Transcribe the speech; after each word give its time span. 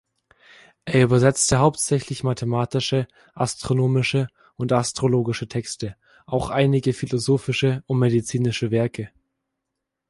Er 0.85 1.03
übersetzte 1.03 1.59
hauptsächlich 1.59 2.23
mathematische, 2.23 3.07
astronomische 3.35 4.29
und 4.55 4.71
astrologische 4.73 5.47
Texte, 5.47 5.95
auch 6.25 6.49
einige 6.49 6.91
philosophische 6.93 7.83
und 7.85 7.99
medizinische 7.99 8.71
Werke. 8.71 9.11